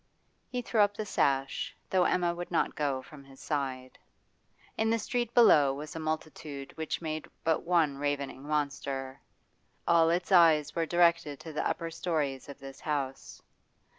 He 0.49 0.63
threw 0.63 0.81
up 0.81 0.97
the 0.97 1.05
sash, 1.05 1.75
though 1.91 2.05
Emma 2.05 2.33
would 2.33 2.49
not 2.49 2.73
go 2.73 3.03
from 3.03 3.23
his 3.23 3.39
side. 3.39 3.99
In 4.75 4.89
the 4.89 4.97
street 4.97 5.31
below 5.35 5.75
was 5.75 5.95
a 5.95 5.99
multitude 5.99 6.75
which 6.75 7.03
made 7.03 7.27
but 7.43 7.61
one 7.65 7.99
ravening 7.99 8.41
monster; 8.47 9.21
all 9.87 10.09
its 10.09 10.31
eyes 10.31 10.73
were 10.73 10.87
directed 10.87 11.39
to 11.41 11.53
the 11.53 11.67
upper 11.69 11.91
storeys 11.91 12.49
of 12.49 12.57
this 12.57 12.79
house. 12.79 13.43